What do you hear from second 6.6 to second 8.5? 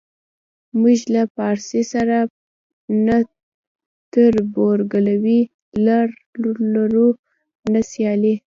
لرو نه سیالي.